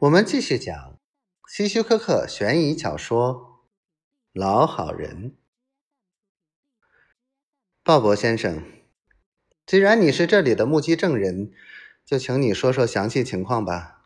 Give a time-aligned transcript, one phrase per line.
[0.00, 0.98] 我们继续讲
[1.48, 3.62] 希区柯克悬疑小说
[4.38, 5.30] 《老好人》。
[7.82, 8.62] 鲍勃先生，
[9.64, 11.50] 既然你是这里的目击证人，
[12.04, 14.04] 就请你说说详细情况吧。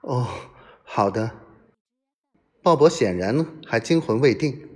[0.00, 0.26] 哦，
[0.84, 1.32] 好的。
[2.62, 4.70] 鲍勃显然还惊魂未定，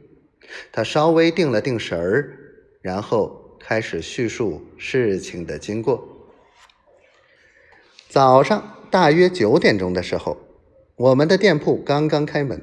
[0.70, 2.38] 他稍微定了定神儿，
[2.82, 6.06] 然后开始叙述事情的经过。
[8.10, 8.80] 早上。
[8.92, 10.36] 大约九点钟的时候，
[10.96, 12.60] 我们的店铺刚刚开门。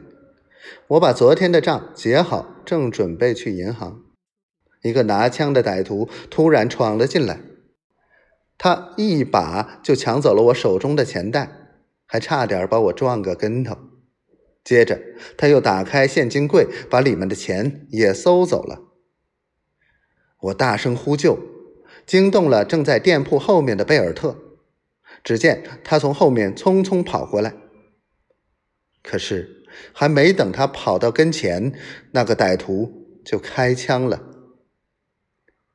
[0.90, 4.04] 我把昨天的账结好，正准备去银行，
[4.84, 7.40] 一个拿枪的歹徒突然闯了进来。
[8.60, 11.50] 他一把就抢走了我手中的钱袋，
[12.06, 13.76] 还差点把我撞个跟头。
[14.64, 15.02] 接着，
[15.36, 18.84] 他又打开现金柜，把里面的钱也搜走了。
[20.42, 21.40] 我大声呼救，
[22.06, 24.38] 惊动了正在店铺后面的贝尔特。
[25.24, 27.54] 只见他从后面匆匆跑过来，
[29.04, 31.74] 可是还没等他跑到跟前，
[32.12, 34.26] 那个歹徒就开枪了。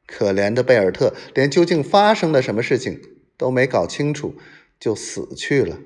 [0.06, 3.00] 可怜的贝尔特连究竟发生了什么事情
[3.38, 4.34] 都没搞清楚，
[4.78, 5.78] 就死去了。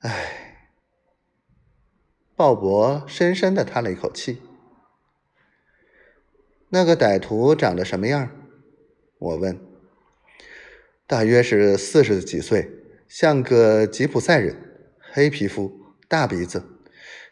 [0.00, 0.68] 唉，
[2.36, 4.42] 鲍勃深深的叹了一口气。
[6.68, 8.30] 那个歹徒长得什么样？
[9.18, 9.69] 我问。
[11.10, 12.70] 大约是四十几岁，
[13.08, 14.56] 像个吉普赛人，
[15.12, 15.72] 黑皮肤，
[16.06, 16.62] 大鼻子，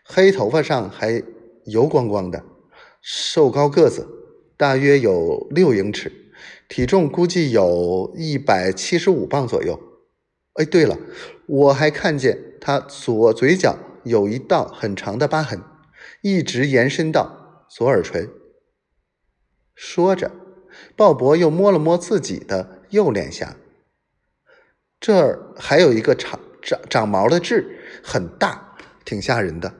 [0.03, 1.23] 黑头发上还
[1.65, 2.43] 油光光的，
[3.01, 4.09] 瘦高个子，
[4.56, 6.11] 大约有六英尺，
[6.69, 9.79] 体重估计有一百七十五磅左右。
[10.55, 10.99] 哎，对了，
[11.47, 15.62] 我还看见他左嘴角有一道很长的疤痕，
[16.23, 18.29] 一直延伸到左耳垂。
[19.77, 20.33] 说着，
[20.97, 23.55] 鲍勃又摸了摸自己的右脸颊。
[25.00, 29.72] 这儿还有一个长长长毛的痣，很大，挺吓人的。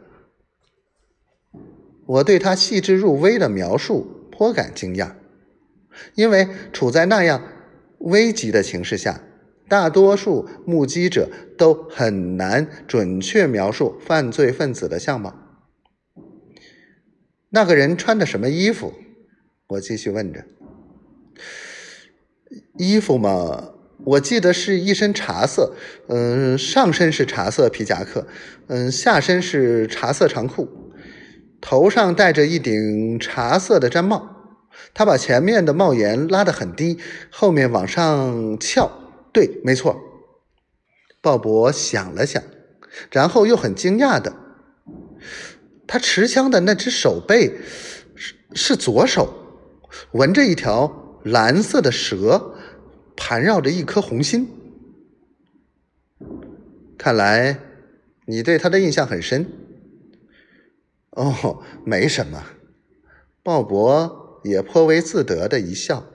[2.07, 5.15] 我对他细致入微的描述颇感惊讶，
[6.15, 7.43] 因为处在那样
[7.99, 9.21] 危急的情势下，
[9.69, 11.29] 大多数目击者
[11.59, 15.35] 都很难准确描述犯罪分子的相貌。
[17.51, 18.95] 那个人穿的什么衣服？
[19.67, 20.45] 我继续问着。
[22.79, 23.75] 衣服嘛。
[24.05, 25.75] 我记得是一身茶色，
[26.09, 28.27] 嗯，上身是茶色皮夹克，
[28.69, 30.69] 嗯，下身是茶色长裤，
[31.61, 34.37] 头上戴着一顶茶色的毡帽。
[34.95, 36.99] 他把前面的帽檐拉得很低，
[37.31, 38.91] 后面往上翘。
[39.33, 40.01] 对，没错。
[41.21, 42.41] 鲍勃想了想，
[43.11, 44.33] 然后又很惊讶的，
[45.89, 47.59] 他持枪的那只手背
[48.15, 49.35] 是是左手，
[50.13, 52.55] 纹着一条蓝色的蛇。
[53.19, 54.49] 盘绕着一颗红心，
[56.97, 57.59] 看来
[58.27, 59.45] 你对他的印象很深。
[61.11, 62.47] 哦，没什么。
[63.43, 66.07] 鲍勃也颇为自得的一笑。